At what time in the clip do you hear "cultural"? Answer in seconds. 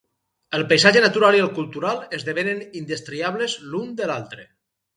1.59-2.01